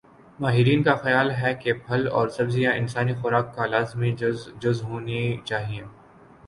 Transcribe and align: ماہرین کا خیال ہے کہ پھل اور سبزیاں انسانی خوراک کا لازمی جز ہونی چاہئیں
ماہرین 0.39 0.81
کا 0.83 0.95
خیال 0.95 1.29
ہے 1.31 1.53
کہ 1.55 1.73
پھل 1.85 2.07
اور 2.11 2.29
سبزیاں 2.29 2.73
انسانی 2.73 3.13
خوراک 3.15 3.55
کا 3.55 3.65
لازمی 3.67 4.11
جز 4.59 4.83
ہونی 4.83 5.21
چاہئیں 5.45 5.83